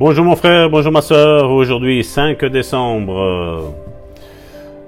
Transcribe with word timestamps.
Bonjour 0.00 0.24
mon 0.24 0.36
frère, 0.36 0.70
bonjour 0.70 0.92
ma 0.92 1.02
soeur. 1.02 1.50
Aujourd'hui 1.50 2.04
5 2.04 2.44
décembre. 2.44 3.74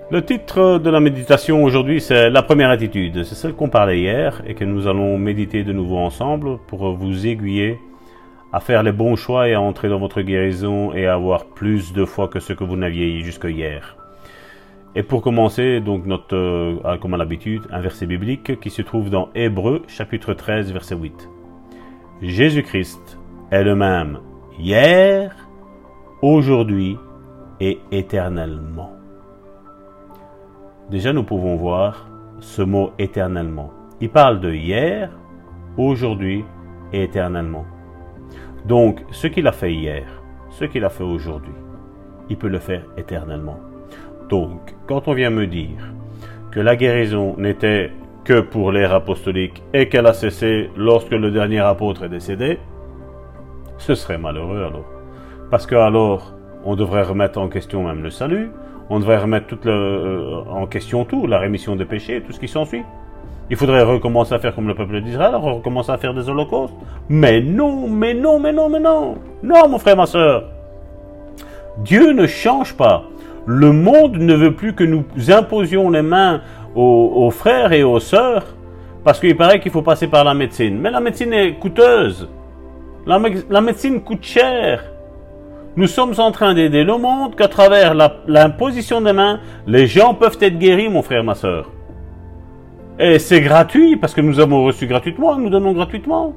Le 0.08 0.24
titre 0.24 0.78
de 0.78 0.88
la 0.88 1.00
méditation 1.00 1.64
aujourd'hui 1.64 2.00
c'est 2.00 2.30
la 2.30 2.44
première 2.44 2.70
attitude. 2.70 3.24
C'est 3.24 3.34
celle 3.34 3.54
qu'on 3.54 3.68
parlait 3.68 3.98
hier 3.98 4.40
et 4.46 4.54
que 4.54 4.64
nous 4.64 4.86
allons 4.86 5.18
méditer 5.18 5.64
de 5.64 5.72
nouveau 5.72 5.98
ensemble 5.98 6.58
pour 6.68 6.92
vous 6.94 7.26
aiguiller 7.26 7.80
à 8.52 8.60
faire 8.60 8.84
les 8.84 8.92
bons 8.92 9.16
choix 9.16 9.48
et 9.48 9.54
à 9.54 9.60
entrer 9.60 9.88
dans 9.88 9.98
votre 9.98 10.22
guérison 10.22 10.94
et 10.94 11.06
à 11.08 11.14
avoir 11.14 11.46
plus 11.46 11.92
de 11.92 12.04
foi 12.04 12.28
que 12.28 12.38
ce 12.38 12.52
que 12.52 12.62
vous 12.62 12.76
n'aviez 12.76 13.20
jusque 13.22 13.48
hier. 13.48 13.96
Et 14.94 15.02
pour 15.02 15.22
commencer, 15.22 15.80
donc 15.80 16.06
notre, 16.06 16.36
euh, 16.36 16.96
comme 16.98 17.14
à 17.14 17.16
l'habitude, 17.16 17.62
un 17.72 17.80
verset 17.80 18.06
biblique 18.06 18.60
qui 18.60 18.70
se 18.70 18.82
trouve 18.82 19.10
dans 19.10 19.30
Hébreu 19.34 19.82
chapitre 19.88 20.34
13 20.34 20.72
verset 20.72 20.94
8. 20.94 21.28
Jésus-Christ 22.22 23.18
est 23.50 23.64
le 23.64 23.74
même 23.74 24.20
hier, 24.60 25.34
aujourd'hui 26.22 26.98
et 27.60 27.78
éternellement. 27.90 28.92
Déjà, 30.90 31.12
nous 31.12 31.22
pouvons 31.22 31.56
voir 31.56 32.08
ce 32.40 32.62
mot 32.62 32.90
éternellement. 32.98 33.72
Il 34.00 34.10
parle 34.10 34.40
de 34.40 34.52
hier, 34.52 35.10
aujourd'hui 35.76 36.44
et 36.92 37.04
éternellement. 37.04 37.64
Donc, 38.66 39.04
ce 39.10 39.26
qu'il 39.28 39.46
a 39.46 39.52
fait 39.52 39.72
hier, 39.72 40.04
ce 40.50 40.64
qu'il 40.64 40.84
a 40.84 40.90
fait 40.90 41.04
aujourd'hui, 41.04 41.54
il 42.28 42.36
peut 42.36 42.48
le 42.48 42.58
faire 42.58 42.84
éternellement. 42.96 43.58
Donc, 44.28 44.74
quand 44.86 45.08
on 45.08 45.14
vient 45.14 45.30
me 45.30 45.46
dire 45.46 45.92
que 46.50 46.60
la 46.60 46.76
guérison 46.76 47.34
n'était 47.38 47.92
que 48.24 48.40
pour 48.40 48.72
l'ère 48.72 48.94
apostolique 48.94 49.62
et 49.72 49.88
qu'elle 49.88 50.06
a 50.06 50.12
cessé 50.12 50.70
lorsque 50.76 51.12
le 51.12 51.30
dernier 51.30 51.60
apôtre 51.60 52.04
est 52.04 52.08
décédé, 52.08 52.58
ce 53.80 53.94
serait 53.94 54.18
malheureux 54.18 54.58
alors. 54.58 54.84
Parce 55.50 55.66
que 55.66 55.74
alors, 55.74 56.34
on 56.64 56.76
devrait 56.76 57.02
remettre 57.02 57.40
en 57.40 57.48
question 57.48 57.84
même 57.84 58.02
le 58.02 58.10
salut, 58.10 58.50
on 58.90 59.00
devrait 59.00 59.18
remettre 59.18 59.46
tout 59.46 59.58
le, 59.64 59.72
euh, 59.72 60.40
en 60.50 60.66
question 60.66 61.04
tout, 61.04 61.26
la 61.26 61.38
rémission 61.38 61.76
des 61.76 61.86
péchés, 61.86 62.22
tout 62.24 62.32
ce 62.32 62.38
qui 62.38 62.48
s'ensuit. 62.48 62.84
Il 63.48 63.56
faudrait 63.56 63.82
recommencer 63.82 64.34
à 64.34 64.38
faire 64.38 64.54
comme 64.54 64.68
le 64.68 64.74
peuple 64.74 65.00
d'Israël, 65.00 65.34
recommencer 65.34 65.90
à 65.90 65.96
faire 65.96 66.14
des 66.14 66.28
holocaustes. 66.28 66.74
Mais 67.08 67.40
non, 67.40 67.88
mais 67.88 68.14
non, 68.14 68.38
mais 68.38 68.52
non, 68.52 68.68
mais 68.68 68.78
non. 68.78 69.16
Non, 69.42 69.68
mon 69.68 69.78
frère, 69.78 69.96
ma 69.96 70.06
soeur. 70.06 70.44
Dieu 71.78 72.12
ne 72.12 72.26
change 72.26 72.76
pas. 72.76 73.04
Le 73.46 73.72
monde 73.72 74.18
ne 74.18 74.34
veut 74.34 74.54
plus 74.54 74.74
que 74.74 74.84
nous 74.84 75.04
imposions 75.30 75.90
les 75.90 76.02
mains 76.02 76.42
aux, 76.76 77.12
aux 77.16 77.30
frères 77.30 77.72
et 77.72 77.82
aux 77.82 77.98
sœurs, 77.98 78.44
parce 79.02 79.18
qu'il 79.18 79.36
paraît 79.36 79.58
qu'il 79.58 79.72
faut 79.72 79.82
passer 79.82 80.06
par 80.06 80.22
la 80.22 80.34
médecine. 80.34 80.78
Mais 80.78 80.90
la 80.90 81.00
médecine 81.00 81.32
est 81.32 81.54
coûteuse. 81.54 82.28
La, 83.06 83.60
médecine 83.60 84.02
coûte 84.02 84.22
cher. 84.24 84.84
Nous 85.76 85.86
sommes 85.86 86.14
en 86.18 86.30
train 86.32 86.54
d'aider 86.54 86.84
le 86.84 86.98
monde 86.98 87.34
qu'à 87.34 87.48
travers 87.48 87.94
l'imposition 88.26 89.00
des 89.00 89.12
mains, 89.12 89.40
les 89.66 89.86
gens 89.86 90.14
peuvent 90.14 90.38
être 90.40 90.58
guéris, 90.58 90.88
mon 90.88 91.02
frère, 91.02 91.24
ma 91.24 91.34
soeur. 91.34 91.70
Et 92.98 93.18
c'est 93.18 93.40
gratuit 93.40 93.96
parce 93.96 94.12
que 94.12 94.20
nous 94.20 94.40
avons 94.40 94.64
reçu 94.64 94.86
gratuitement, 94.86 95.38
nous 95.38 95.48
donnons 95.48 95.72
gratuitement. 95.72 96.34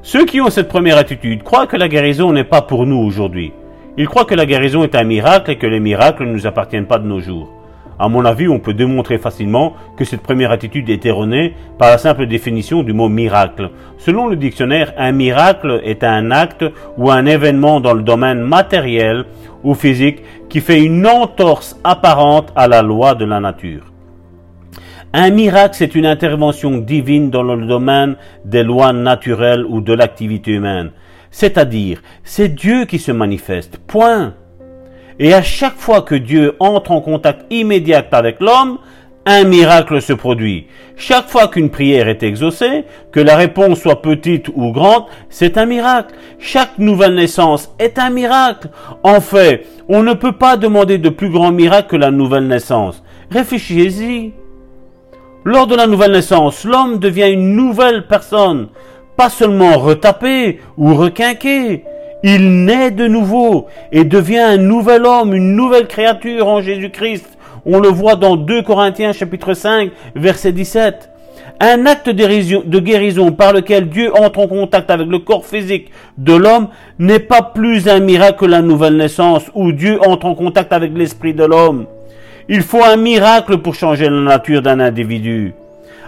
Ceux 0.00 0.24
qui 0.24 0.40
ont 0.40 0.50
cette 0.50 0.68
première 0.68 0.96
attitude 0.96 1.42
croient 1.42 1.66
que 1.66 1.76
la 1.76 1.88
guérison 1.88 2.32
n'est 2.32 2.44
pas 2.44 2.62
pour 2.62 2.86
nous 2.86 2.98
aujourd'hui. 2.98 3.52
Ils 3.96 4.08
croient 4.08 4.24
que 4.24 4.34
la 4.34 4.46
guérison 4.46 4.82
est 4.82 4.94
un 4.94 5.04
miracle 5.04 5.50
et 5.50 5.58
que 5.58 5.66
les 5.66 5.80
miracles 5.80 6.24
ne 6.24 6.32
nous 6.32 6.46
appartiennent 6.46 6.86
pas 6.86 6.98
de 6.98 7.06
nos 7.06 7.20
jours. 7.20 7.53
À 7.98 8.08
mon 8.08 8.24
avis, 8.24 8.48
on 8.48 8.58
peut 8.58 8.74
démontrer 8.74 9.18
facilement 9.18 9.74
que 9.96 10.04
cette 10.04 10.22
première 10.22 10.50
attitude 10.50 10.90
est 10.90 11.06
erronée 11.06 11.54
par 11.78 11.90
la 11.90 11.98
simple 11.98 12.26
définition 12.26 12.82
du 12.82 12.92
mot 12.92 13.08
miracle. 13.08 13.70
Selon 13.98 14.26
le 14.26 14.36
dictionnaire, 14.36 14.92
un 14.98 15.12
miracle 15.12 15.80
est 15.84 16.02
un 16.02 16.30
acte 16.30 16.64
ou 16.98 17.10
un 17.10 17.24
événement 17.26 17.80
dans 17.80 17.94
le 17.94 18.02
domaine 18.02 18.40
matériel 18.40 19.24
ou 19.62 19.74
physique 19.74 20.22
qui 20.48 20.60
fait 20.60 20.82
une 20.82 21.06
entorse 21.06 21.78
apparente 21.84 22.52
à 22.56 22.68
la 22.68 22.82
loi 22.82 23.14
de 23.14 23.24
la 23.24 23.40
nature. 23.40 23.84
Un 25.12 25.30
miracle, 25.30 25.76
c'est 25.76 25.94
une 25.94 26.06
intervention 26.06 26.78
divine 26.78 27.30
dans 27.30 27.44
le 27.44 27.66
domaine 27.66 28.16
des 28.44 28.64
lois 28.64 28.92
naturelles 28.92 29.64
ou 29.64 29.80
de 29.80 29.92
l'activité 29.92 30.50
humaine. 30.50 30.90
C'est-à-dire, 31.30 32.02
c'est 32.24 32.48
Dieu 32.48 32.84
qui 32.84 32.98
se 32.98 33.12
manifeste. 33.12 33.78
Point. 33.86 34.34
Et 35.18 35.32
à 35.32 35.42
chaque 35.42 35.76
fois 35.76 36.02
que 36.02 36.14
Dieu 36.14 36.56
entre 36.58 36.90
en 36.90 37.00
contact 37.00 37.46
immédiat 37.50 38.04
avec 38.12 38.40
l'homme, 38.40 38.78
un 39.26 39.44
miracle 39.44 40.02
se 40.02 40.12
produit. 40.12 40.66
Chaque 40.96 41.28
fois 41.28 41.48
qu'une 41.48 41.70
prière 41.70 42.08
est 42.08 42.22
exaucée, 42.22 42.84
que 43.10 43.20
la 43.20 43.36
réponse 43.36 43.80
soit 43.80 44.02
petite 44.02 44.48
ou 44.54 44.72
grande, 44.72 45.04
c'est 45.30 45.56
un 45.56 45.66
miracle. 45.66 46.14
Chaque 46.38 46.78
nouvelle 46.78 47.14
naissance 47.14 47.70
est 47.78 47.98
un 47.98 48.10
miracle. 48.10 48.68
En 49.02 49.20
fait, 49.20 49.66
on 49.88 50.02
ne 50.02 50.12
peut 50.12 50.36
pas 50.36 50.56
demander 50.56 50.98
de 50.98 51.08
plus 51.08 51.30
grand 51.30 51.52
miracle 51.52 51.88
que 51.88 51.96
la 51.96 52.10
nouvelle 52.10 52.46
naissance. 52.46 53.02
Réfléchissez-y. 53.30 54.32
Lors 55.44 55.66
de 55.66 55.76
la 55.76 55.86
nouvelle 55.86 56.12
naissance, 56.12 56.64
l'homme 56.64 56.98
devient 56.98 57.30
une 57.30 57.54
nouvelle 57.54 58.06
personne, 58.06 58.68
pas 59.16 59.28
seulement 59.28 59.78
retapé 59.78 60.60
ou 60.76 60.94
requinqué, 60.94 61.84
il 62.26 62.64
naît 62.64 62.90
de 62.90 63.06
nouveau 63.06 63.66
et 63.92 64.04
devient 64.04 64.38
un 64.38 64.56
nouvel 64.56 65.04
homme, 65.04 65.34
une 65.34 65.54
nouvelle 65.54 65.86
créature 65.86 66.48
en 66.48 66.62
Jésus-Christ. 66.62 67.26
On 67.66 67.80
le 67.80 67.88
voit 67.88 68.16
dans 68.16 68.36
2 68.36 68.62
Corinthiens 68.62 69.12
chapitre 69.12 69.52
5 69.52 69.90
verset 70.16 70.52
17. 70.52 71.10
Un 71.60 71.84
acte 71.84 72.08
de 72.08 72.78
guérison 72.80 73.32
par 73.32 73.52
lequel 73.52 73.90
Dieu 73.90 74.10
entre 74.16 74.38
en 74.38 74.48
contact 74.48 74.90
avec 74.90 75.06
le 75.06 75.18
corps 75.18 75.44
physique 75.44 75.90
de 76.16 76.32
l'homme 76.32 76.68
n'est 76.98 77.18
pas 77.18 77.42
plus 77.42 77.88
un 77.88 78.00
miracle 78.00 78.38
que 78.38 78.46
la 78.46 78.62
nouvelle 78.62 78.96
naissance 78.96 79.50
où 79.54 79.72
Dieu 79.72 80.00
entre 80.08 80.24
en 80.24 80.34
contact 80.34 80.72
avec 80.72 80.96
l'esprit 80.96 81.34
de 81.34 81.44
l'homme. 81.44 81.84
Il 82.48 82.62
faut 82.62 82.82
un 82.82 82.96
miracle 82.96 83.58
pour 83.58 83.74
changer 83.74 84.08
la 84.08 84.22
nature 84.22 84.62
d'un 84.62 84.80
individu. 84.80 85.52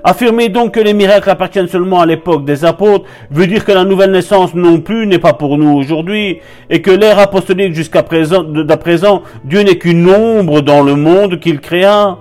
Affirmer 0.09 0.51
donc 0.51 0.75
que 0.75 0.79
les 0.79 0.95
miracles 0.95 1.31
appartiennent 1.31 1.67
seulement 1.67 2.01
à 2.01 2.07
l'époque 2.07 2.45
des 2.45 2.65
apôtres 2.65 3.07
veut 3.33 3.49
dire 3.49 3.65
que 3.65 3.73
la 3.73 3.85
nouvelle 3.85 4.13
naissance 4.13 4.55
non 4.55 4.79
plus 4.79 5.05
n'est 5.05 5.19
pas 5.19 5.33
pour 5.33 5.59
nous 5.59 5.77
aujourd'hui 5.77 6.39
et 6.71 6.81
que 6.81 6.93
l'ère 6.93 7.19
apostolique 7.19 7.75
jusqu'à 7.75 8.05
présent, 8.05 8.45
d'à 8.45 8.77
présent, 8.77 9.25
Dieu 9.43 9.63
n'est 9.63 9.79
qu'une 9.79 10.09
ombre 10.09 10.61
dans 10.61 10.85
le 10.85 10.95
monde 10.95 11.41
qu'il 11.41 11.59
créa. 11.59 12.19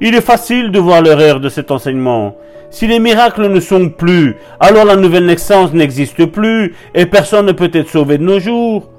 Il 0.00 0.16
est 0.16 0.20
facile 0.20 0.72
de 0.72 0.80
voir 0.80 1.00
l'erreur 1.00 1.38
de 1.38 1.48
cet 1.48 1.70
enseignement. 1.70 2.34
Si 2.70 2.88
les 2.88 2.98
miracles 2.98 3.46
ne 3.46 3.60
sont 3.60 3.88
plus, 3.88 4.34
alors 4.58 4.84
la 4.84 4.96
nouvelle 4.96 5.26
naissance 5.26 5.72
n'existe 5.72 6.26
plus 6.26 6.74
et 6.96 7.06
personne 7.06 7.46
ne 7.46 7.52
peut 7.52 7.70
être 7.72 7.88
sauvé 7.88 8.18
de 8.18 8.24
nos 8.24 8.40
jours. 8.40 8.89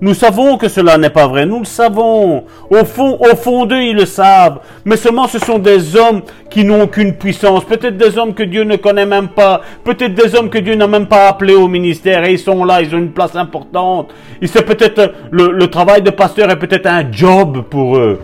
Nous 0.00 0.14
savons 0.14 0.58
que 0.58 0.68
cela 0.68 0.96
n'est 0.96 1.10
pas 1.10 1.26
vrai, 1.26 1.44
nous 1.44 1.58
le 1.58 1.64
savons. 1.64 2.44
Au 2.70 2.84
fond, 2.84 3.18
au 3.18 3.34
fond 3.34 3.66
d'eux, 3.66 3.82
ils 3.82 3.96
le 3.96 4.06
savent. 4.06 4.60
Mais 4.84 4.96
seulement 4.96 5.26
ce 5.26 5.40
sont 5.40 5.58
des 5.58 5.96
hommes 5.96 6.22
qui 6.50 6.64
n'ont 6.64 6.82
aucune 6.82 7.14
puissance. 7.14 7.64
Peut-être 7.64 7.96
des 7.96 8.16
hommes 8.16 8.32
que 8.32 8.44
Dieu 8.44 8.62
ne 8.62 8.76
connaît 8.76 9.06
même 9.06 9.28
pas. 9.28 9.60
Peut-être 9.82 10.14
des 10.14 10.36
hommes 10.36 10.50
que 10.50 10.58
Dieu 10.58 10.76
n'a 10.76 10.86
même 10.86 11.06
pas 11.08 11.26
appelés 11.26 11.56
au 11.56 11.66
ministère. 11.66 12.24
Et 12.24 12.32
ils 12.34 12.38
sont 12.38 12.64
là, 12.64 12.80
ils 12.80 12.94
ont 12.94 12.98
une 12.98 13.10
place 13.10 13.34
importante. 13.34 14.10
Il 14.40 14.48
sait 14.48 14.62
peut-être 14.62 15.14
le, 15.32 15.50
le 15.50 15.66
travail 15.66 16.02
de 16.02 16.10
pasteur 16.10 16.48
est 16.48 16.58
peut-être 16.58 16.86
un 16.86 17.10
job 17.10 17.64
pour 17.68 17.96
eux. 17.96 18.20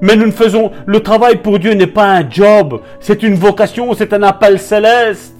Mais 0.00 0.16
nous 0.16 0.26
ne 0.26 0.32
faisons, 0.32 0.72
le 0.86 1.00
travail 1.00 1.36
pour 1.36 1.60
Dieu 1.60 1.72
n'est 1.74 1.86
pas 1.86 2.16
un 2.16 2.28
job. 2.28 2.80
C'est 2.98 3.22
une 3.22 3.34
vocation, 3.34 3.94
c'est 3.94 4.12
un 4.12 4.24
appel 4.24 4.58
céleste. 4.58 5.36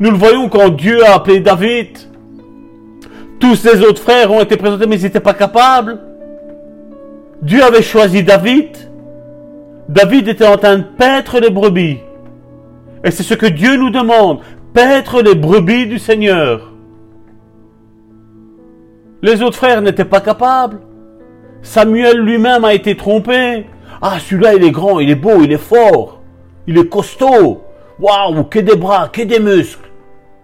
Nous 0.00 0.10
le 0.10 0.16
voyons 0.16 0.48
quand 0.48 0.70
Dieu 0.70 1.04
a 1.04 1.16
appelé 1.16 1.40
David. 1.40 1.98
Tous 3.38 3.54
ses 3.54 3.82
autres 3.82 4.02
frères 4.02 4.32
ont 4.32 4.40
été 4.40 4.56
présentés, 4.56 4.86
mais 4.86 4.96
ils 4.96 5.02
n'étaient 5.02 5.20
pas 5.20 5.34
capables. 5.34 5.98
Dieu 7.42 7.62
avait 7.62 7.82
choisi 7.82 8.22
David. 8.22 8.76
David 9.88 10.28
était 10.28 10.46
en 10.46 10.56
train 10.56 10.78
de 10.78 10.82
paître 10.82 11.38
les 11.38 11.50
brebis. 11.50 11.98
Et 13.04 13.10
c'est 13.10 13.22
ce 13.22 13.34
que 13.34 13.46
Dieu 13.46 13.76
nous 13.76 13.90
demande, 13.90 14.40
paître 14.72 15.22
les 15.22 15.34
brebis 15.34 15.86
du 15.86 15.98
Seigneur. 15.98 16.72
Les 19.22 19.42
autres 19.42 19.56
frères 19.56 19.82
n'étaient 19.82 20.04
pas 20.04 20.20
capables. 20.20 20.80
Samuel 21.62 22.18
lui-même 22.18 22.64
a 22.64 22.74
été 22.74 22.96
trompé. 22.96 23.66
Ah, 24.00 24.18
celui-là, 24.18 24.54
il 24.54 24.64
est 24.64 24.70
grand, 24.70 25.00
il 25.00 25.10
est 25.10 25.14
beau, 25.14 25.42
il 25.42 25.52
est 25.52 25.58
fort, 25.58 26.20
il 26.66 26.78
est 26.78 26.88
costaud. 26.88 27.62
Waouh, 27.98 28.44
que 28.44 28.58
des 28.58 28.76
bras, 28.76 29.08
que 29.08 29.22
des 29.22 29.40
muscles. 29.40 29.90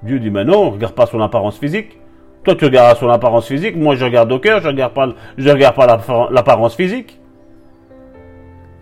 Dieu 0.03 0.19
dit, 0.19 0.31
mais 0.31 0.45
non, 0.45 0.71
regarde 0.71 0.95
pas 0.95 1.07
son 1.07 1.21
apparence 1.21 1.59
physique. 1.59 1.99
Toi, 2.45 2.57
tu 2.57 2.65
regardes 2.65 2.99
son 2.99 3.09
apparence 3.09 3.47
physique. 3.47 3.77
Moi, 3.77 3.95
je 3.95 4.05
regarde 4.05 4.33
au 4.33 4.39
cœur. 4.39 4.61
Je 4.61 4.69
regarde 4.69 4.93
pas, 4.93 5.09
je 5.39 5.49
regarde 5.49 5.77
pas 5.77 6.29
l'apparence 6.31 6.75
physique. 6.75 7.19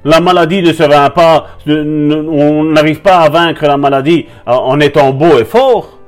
La 0.04 0.20
maladie 0.20 0.62
ne 0.62 0.72
se 0.72 0.82
vainc 0.82 1.12
pas. 1.12 1.46
On 1.66 2.64
n'arrive 2.64 3.02
pas 3.02 3.18
à 3.18 3.28
vaincre 3.28 3.66
la 3.66 3.76
maladie 3.76 4.26
en 4.46 4.80
étant 4.80 5.12
beau 5.12 5.38
et 5.38 5.44
fort. 5.44 5.98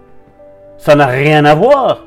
Ça 0.78 0.94
n'a 0.94 1.06
rien 1.06 1.44
à 1.44 1.54
voir. 1.54 2.04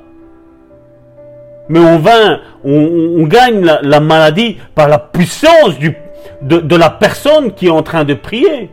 Mais 1.69 1.80
on 1.80 2.00
vainc, 2.00 2.39
on, 2.63 3.24
gagne 3.24 3.63
la, 3.63 4.00
maladie 4.00 4.57
par 4.74 4.88
la 4.88 5.00
puissance 5.00 5.75
de 6.41 6.75
la 6.75 6.89
personne 6.89 7.53
qui 7.53 7.68
est 7.68 7.71
en 7.71 7.83
train 7.83 8.03
de 8.03 8.13
prier, 8.13 8.69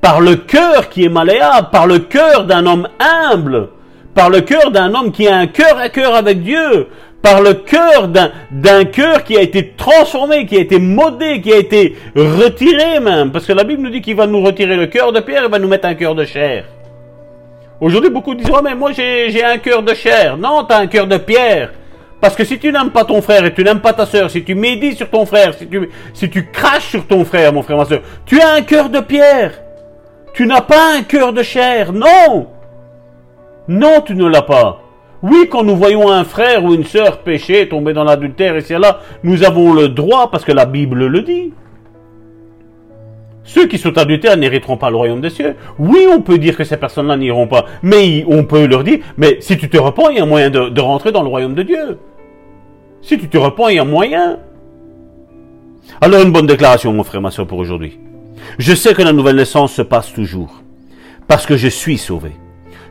par 0.00 0.20
le 0.20 0.36
cœur 0.36 0.88
qui 0.88 1.04
est 1.04 1.08
malléable, 1.08 1.68
par 1.70 1.86
le 1.86 2.00
cœur 2.00 2.44
d'un 2.44 2.66
homme 2.66 2.88
humble 2.98 3.68
par 4.14 4.30
le 4.30 4.40
cœur 4.40 4.70
d'un 4.70 4.94
homme 4.94 5.12
qui 5.12 5.28
a 5.28 5.36
un 5.36 5.46
cœur 5.46 5.78
à 5.78 5.88
cœur 5.88 6.14
avec 6.14 6.42
Dieu, 6.42 6.88
par 7.22 7.40
le 7.40 7.54
cœur 7.54 8.08
d'un 8.08 8.84
cœur 8.84 9.24
qui 9.24 9.36
a 9.36 9.42
été 9.42 9.74
transformé, 9.76 10.44
qui 10.44 10.56
a 10.56 10.60
été 10.60 10.78
modé, 10.78 11.40
qui 11.40 11.52
a 11.52 11.56
été 11.56 11.96
retiré 12.14 13.00
même. 13.00 13.30
Parce 13.30 13.46
que 13.46 13.52
la 13.52 13.64
Bible 13.64 13.82
nous 13.82 13.90
dit 13.90 14.02
qu'il 14.02 14.16
va 14.16 14.26
nous 14.26 14.42
retirer 14.42 14.76
le 14.76 14.86
cœur 14.86 15.12
de 15.12 15.20
pierre 15.20 15.44
et 15.44 15.48
va 15.48 15.58
nous 15.58 15.68
mettre 15.68 15.86
un 15.86 15.94
cœur 15.94 16.14
de 16.14 16.24
chair. 16.24 16.64
Aujourd'hui, 17.80 18.10
beaucoup 18.10 18.34
disent, 18.34 18.50
oh, 18.52 18.60
mais 18.62 18.74
moi 18.74 18.92
j'ai 18.92 19.44
un 19.44 19.58
cœur 19.58 19.82
de 19.82 19.94
chair. 19.94 20.36
Non, 20.36 20.64
tu 20.64 20.74
as 20.74 20.78
un 20.78 20.86
cœur 20.86 21.06
de 21.06 21.16
pierre. 21.16 21.70
Parce 22.20 22.36
que 22.36 22.44
si 22.44 22.58
tu 22.58 22.70
n'aimes 22.70 22.90
pas 22.90 23.04
ton 23.04 23.20
frère 23.20 23.44
et 23.44 23.52
tu 23.52 23.64
n'aimes 23.64 23.80
pas 23.80 23.92
ta 23.92 24.06
soeur, 24.06 24.30
si 24.30 24.44
tu 24.44 24.54
médites 24.54 24.96
sur 24.96 25.10
ton 25.10 25.26
frère, 25.26 25.54
si 25.54 25.66
tu, 25.66 25.90
si 26.14 26.30
tu 26.30 26.46
craches 26.52 26.90
sur 26.90 27.04
ton 27.06 27.24
frère, 27.24 27.52
mon 27.52 27.62
frère, 27.62 27.78
ma 27.78 27.84
soeur, 27.84 28.02
tu 28.26 28.40
as 28.40 28.52
un 28.52 28.62
cœur 28.62 28.88
de 28.88 29.00
pierre. 29.00 29.52
Tu 30.32 30.46
n'as 30.46 30.60
pas 30.60 30.94
un 30.96 31.02
cœur 31.02 31.32
de 31.32 31.42
chair. 31.42 31.92
Non. 31.92 32.46
Non, 33.68 34.00
tu 34.04 34.14
ne 34.14 34.26
l'as 34.26 34.42
pas. 34.42 34.80
Oui, 35.22 35.46
quand 35.48 35.62
nous 35.62 35.76
voyons 35.76 36.10
un 36.10 36.24
frère 36.24 36.64
ou 36.64 36.74
une 36.74 36.84
sœur 36.84 37.18
pécher, 37.18 37.68
tomber 37.68 37.92
dans 37.92 38.02
l'adultère 38.02 38.56
et 38.56 38.78
là, 38.78 39.00
nous 39.22 39.44
avons 39.44 39.72
le 39.72 39.88
droit, 39.88 40.30
parce 40.30 40.44
que 40.44 40.50
la 40.50 40.66
Bible 40.66 41.06
le 41.06 41.22
dit. 41.22 41.52
Ceux 43.44 43.66
qui 43.66 43.78
sont 43.78 43.96
adultères 43.98 44.36
n'hériteront 44.36 44.76
pas 44.76 44.90
le 44.90 44.96
royaume 44.96 45.20
des 45.20 45.30
cieux. 45.30 45.56
Oui, 45.78 46.06
on 46.10 46.20
peut 46.20 46.38
dire 46.38 46.56
que 46.56 46.64
ces 46.64 46.76
personnes-là 46.76 47.16
n'iront 47.16 47.46
pas, 47.46 47.66
mais 47.82 48.24
on 48.28 48.44
peut 48.44 48.66
leur 48.66 48.82
dire, 48.82 48.98
mais 49.16 49.38
si 49.40 49.56
tu 49.56 49.68
te 49.68 49.78
repens, 49.78 50.10
il 50.10 50.18
y 50.18 50.20
a 50.20 50.26
moyen 50.26 50.50
de, 50.50 50.80
rentrer 50.80 51.12
dans 51.12 51.22
le 51.22 51.28
royaume 51.28 51.54
de 51.54 51.62
Dieu. 51.62 51.98
Si 53.00 53.18
tu 53.18 53.28
te 53.28 53.38
repens, 53.38 53.68
il 53.68 53.76
y 53.76 53.80
a 53.80 53.84
moyen. 53.84 54.38
Alors 56.00 56.22
une 56.22 56.32
bonne 56.32 56.46
déclaration, 56.46 56.92
mon 56.92 57.04
frère, 57.04 57.20
ma 57.20 57.30
soeur, 57.30 57.46
pour 57.46 57.58
aujourd'hui. 57.58 57.98
Je 58.58 58.74
sais 58.74 58.94
que 58.94 59.02
la 59.02 59.12
nouvelle 59.12 59.36
naissance 59.36 59.72
se 59.72 59.82
passe 59.82 60.12
toujours, 60.12 60.62
parce 61.28 61.46
que 61.46 61.56
je 61.56 61.68
suis 61.68 61.98
sauvé. 61.98 62.32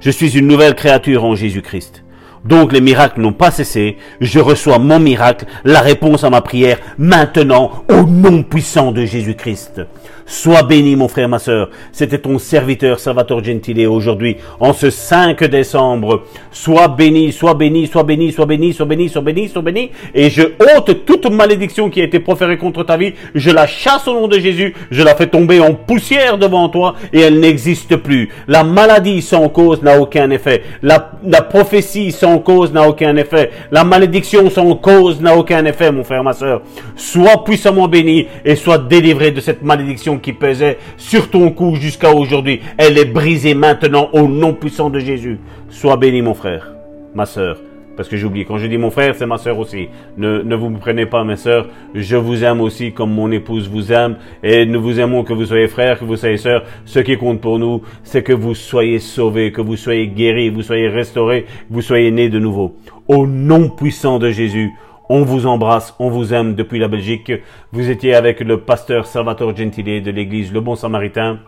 Je 0.02 0.10
suis 0.10 0.36
une 0.36 0.48
nouvelle 0.48 0.74
créature 0.74 1.24
en 1.24 1.36
Jésus-Christ. 1.36 2.04
Donc 2.46 2.74
les 2.74 2.82
miracles 2.82 3.22
n'ont 3.22 3.34
pas 3.34 3.52
cessé. 3.52 3.98
Je 4.20 4.40
reçois 4.40 4.80
mon 4.80 5.00
miracle, 5.00 5.46
la 5.64 5.82
réponse 5.82 6.24
à 6.24 6.30
ma 6.30 6.42
prière, 6.42 6.80
maintenant, 6.98 7.84
au 7.90 8.04
nom 8.04 8.44
puissant 8.44 8.92
de 8.92 9.06
Jésus-Christ. 9.06 9.82
Sois 10.26 10.64
béni, 10.64 10.96
mon 10.96 11.10
frère, 11.10 11.28
ma 11.28 11.40
sœur. 11.40 11.70
C'était 11.92 12.20
ton 12.20 12.40
serviteur 12.40 13.02
Salvatore 13.02 13.44
Gentile 13.44 13.86
aujourd'hui, 13.88 14.38
en 14.62 14.72
ce 14.72 14.90
5 14.90 15.44
décembre. 15.44 16.24
Sois 16.54 16.88
béni, 16.88 17.34
sois 17.34 17.54
béni, 17.54 17.86
sois 17.86 18.04
béni, 18.04 18.32
sois 18.32 18.46
béni, 18.46 18.74
sois 18.74 18.86
béni, 18.86 19.10
sois 19.10 19.22
béni, 19.22 19.50
sois 19.50 19.62
béni. 19.62 19.92
Et 20.16 20.30
je 20.30 20.44
ôte 20.78 21.06
toute 21.06 21.30
malédiction 21.30 21.90
qui 21.90 22.00
a 22.00 22.06
été 22.06 22.22
proférée 22.22 22.58
contre 22.58 22.84
ta 22.84 22.96
vie. 22.96 23.14
Je 23.36 23.52
la 23.52 23.68
chasse 23.68 24.08
au 24.08 24.14
nom 24.14 24.28
de 24.30 24.40
Jésus. 24.40 24.74
Je 24.90 25.04
la 25.04 25.16
fais 25.16 25.28
tomber 25.28 25.60
en 25.60 25.74
poussière 25.74 26.38
devant 26.38 26.70
toi 26.70 26.96
et 27.12 27.20
elle 27.20 27.40
n'existe 27.42 27.98
plus. 27.98 28.30
La 28.48 28.64
maladie 28.64 29.22
sans 29.22 29.50
cause 29.50 29.82
n'a 29.84 30.00
aucun 30.00 30.30
effet. 30.30 30.64
La, 30.82 31.12
la 31.26 31.42
prophétie 31.42 32.14
sans 32.14 32.31
cause 32.40 32.72
n'a 32.72 32.88
aucun 32.88 33.16
effet. 33.16 33.52
La 33.72 33.84
malédiction 33.84 34.50
sans 34.50 34.76
cause 34.76 35.22
n'a 35.22 35.36
aucun 35.36 35.66
effet, 35.66 35.92
mon 35.92 36.04
frère, 36.04 36.24
ma 36.24 36.34
sœur. 36.34 36.62
Sois 36.96 37.44
puissamment 37.44 37.88
béni 37.88 38.28
et 38.46 38.56
sois 38.56 38.78
délivré 38.78 39.32
de 39.32 39.42
cette 39.42 39.64
malédiction 39.64 40.18
qui 40.18 40.34
pesait 40.34 40.78
sur 40.98 41.30
ton 41.30 41.52
cou 41.52 41.76
jusqu'à 41.76 42.12
aujourd'hui, 42.12 42.62
elle 42.78 42.98
est 42.98 43.06
brisée 43.06 43.54
maintenant 43.54 44.10
au 44.14 44.28
nom 44.28 44.54
puissant 44.54 44.90
de 44.90 45.00
Jésus. 45.00 45.40
Sois 45.70 45.98
béni 45.98 46.22
mon 46.22 46.34
frère, 46.34 46.74
ma 47.16 47.26
sœur. 47.26 47.58
Parce 47.96 48.08
que 48.08 48.18
j'ai 48.18 48.26
oublié, 48.26 48.46
quand 48.46 48.58
je 48.58 48.68
dis 48.68 48.78
mon 48.78 48.92
frère, 48.92 49.16
c'est 49.16 49.26
ma 49.26 49.38
sœur 49.38 49.60
aussi. 49.60 49.90
Ne, 50.18 50.42
ne 50.42 50.56
vous 50.56 50.72
prenez 50.72 51.06
pas, 51.06 51.24
mes 51.24 51.36
sœurs. 51.36 51.68
Je 51.94 52.16
vous 52.16 52.44
aime 52.44 52.62
aussi 52.62 52.94
comme 52.94 53.14
mon 53.14 53.32
épouse 53.32 53.70
vous 53.70 53.92
aime. 53.92 54.18
Et 54.44 54.66
nous 54.66 54.82
vous 54.82 55.00
aimons 55.00 55.24
que 55.24 55.34
vous 55.34 55.46
soyez 55.46 55.68
frères, 55.68 56.00
que 56.00 56.06
vous 56.06 56.16
soyez 56.16 56.38
sœurs. 56.38 56.64
Ce 56.86 57.00
qui 57.00 57.18
compte 57.18 57.42
pour 57.42 57.60
nous, 57.60 57.82
c'est 58.04 58.24
que 58.24 58.34
vous 58.34 58.56
soyez 58.56 59.00
sauvés, 59.00 59.52
que 59.52 59.62
vous 59.62 59.76
soyez 59.76 60.08
guéris, 60.08 60.50
vous 60.50 60.64
soyez 60.64 60.88
restaurés, 60.88 61.46
vous 61.70 61.82
soyez 61.82 62.12
nés 62.12 62.30
de 62.30 62.40
nouveau. 62.40 62.76
Au 63.08 63.28
nom 63.28 63.70
puissant 63.70 64.20
de 64.20 64.32
Jésus, 64.32 64.72
on 65.10 65.24
vous 65.24 65.46
embrasse, 65.46 65.94
on 66.00 66.10
vous 66.10 66.34
aime 66.34 66.56
depuis 66.56 66.80
la 66.80 66.88
Belgique. 66.88 67.34
Vous 67.74 67.90
étiez 67.90 68.16
avec 68.16 68.40
le 68.40 68.62
pasteur 68.62 69.06
Salvatore 69.06 69.56
Gentile 69.56 70.02
de 70.02 70.12
l'église 70.12 70.54
Le 70.54 70.62
Bon 70.62 70.76
Samaritain 70.76 71.40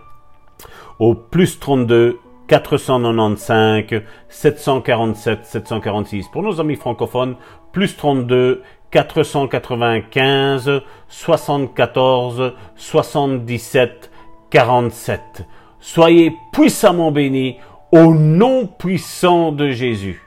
au 1.00 1.16
plus 1.16 1.60
32 1.60 2.20
495 2.48 4.04
747 4.30 5.46
746. 5.46 6.28
Pour 6.32 6.44
nos 6.44 6.60
amis 6.60 6.76
francophones, 6.76 7.36
plus 7.72 7.96
32 7.96 8.64
495 8.92 10.82
74 11.08 12.54
77 12.76 14.12
47. 14.50 15.46
Soyez 15.80 16.32
puissamment 16.52 17.12
bénis 17.12 17.58
au 17.92 18.14
nom 18.16 18.66
puissant 18.68 19.52
de 19.52 19.70
Jésus. 19.70 20.23